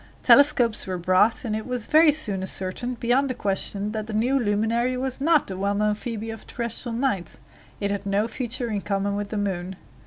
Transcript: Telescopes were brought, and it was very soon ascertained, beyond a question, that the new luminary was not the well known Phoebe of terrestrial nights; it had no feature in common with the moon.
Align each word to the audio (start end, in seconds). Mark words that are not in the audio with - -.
Telescopes 0.23 0.87
were 0.87 0.97
brought, 0.97 1.45
and 1.45 1.55
it 1.55 1.67
was 1.67 1.85
very 1.85 2.11
soon 2.11 2.41
ascertained, 2.41 2.99
beyond 2.99 3.29
a 3.29 3.35
question, 3.35 3.91
that 3.91 4.07
the 4.07 4.15
new 4.15 4.39
luminary 4.39 4.97
was 4.97 5.21
not 5.21 5.45
the 5.45 5.55
well 5.55 5.75
known 5.75 5.93
Phoebe 5.93 6.31
of 6.31 6.47
terrestrial 6.47 6.97
nights; 6.97 7.39
it 7.79 7.91
had 7.91 8.07
no 8.07 8.27
feature 8.27 8.69
in 8.71 8.81
common 8.81 9.15
with 9.15 9.29
the 9.29 9.37
moon. 9.37 9.75